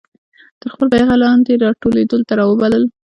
تر 0.61 0.67
خپل 0.73 0.87
بیرغ 0.91 1.09
لاندي 1.21 1.53
را 1.63 1.69
ټولېدلو 1.81 2.27
ته 2.27 2.33
را 2.39 2.45
وبلل. 2.47 2.83